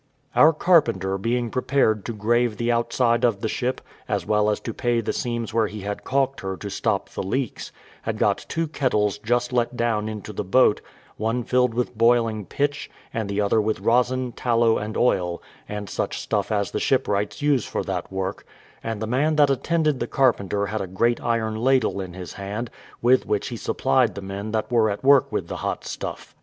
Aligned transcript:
Our 0.35 0.51
carpenter 0.51 1.19
being 1.19 1.51
prepared 1.51 2.05
to 2.05 2.13
grave 2.13 2.57
the 2.57 2.71
outside 2.71 3.23
of 3.23 3.41
the 3.41 3.47
ship, 3.47 3.81
as 4.09 4.25
well 4.25 4.49
as 4.49 4.59
to 4.61 4.73
pay 4.73 4.99
the 4.99 5.13
seams 5.13 5.53
where 5.53 5.67
he 5.67 5.81
had 5.81 6.03
caulked 6.03 6.41
her 6.41 6.57
to 6.57 6.71
stop 6.71 7.09
the 7.09 7.21
leaks, 7.21 7.71
had 8.01 8.17
got 8.17 8.43
two 8.49 8.67
kettles 8.67 9.19
just 9.19 9.53
let 9.53 9.77
down 9.77 10.09
into 10.09 10.33
the 10.33 10.43
boat, 10.43 10.81
one 11.17 11.43
filled 11.43 11.75
with 11.75 11.95
boiling 11.95 12.47
pitch, 12.47 12.89
and 13.13 13.29
the 13.29 13.41
other 13.41 13.61
with 13.61 13.79
rosin, 13.79 14.31
tallow, 14.31 14.79
and 14.79 14.97
oil, 14.97 15.39
and 15.69 15.87
such 15.87 16.19
stuff 16.19 16.51
as 16.51 16.71
the 16.71 16.79
shipwrights 16.79 17.43
use 17.43 17.65
for 17.65 17.83
that 17.83 18.11
work; 18.11 18.43
and 18.83 19.03
the 19.03 19.05
man 19.05 19.35
that 19.35 19.51
attended 19.51 19.99
the 19.99 20.07
carpenter 20.07 20.65
had 20.65 20.81
a 20.81 20.87
great 20.87 21.21
iron 21.21 21.53
ladle 21.53 22.01
in 22.01 22.15
his 22.15 22.33
hand, 22.33 22.71
with 23.03 23.27
which 23.27 23.49
he 23.49 23.55
supplied 23.55 24.15
the 24.15 24.21
men 24.23 24.49
that 24.49 24.71
were 24.71 24.89
at 24.89 25.03
work 25.03 25.31
with 25.31 25.47
the 25.47 25.57
hot 25.57 25.85
stuff. 25.85 26.35